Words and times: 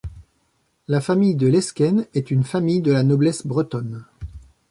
La 0.87 0.99
famille 0.99 1.35
de 1.35 1.45
Lesquen 1.47 2.07
est 2.15 2.31
une 2.31 2.43
famille 2.43 2.81
de 2.81 2.91
la 2.91 3.03
noblesse 3.03 3.45
bretonne. 3.45 4.03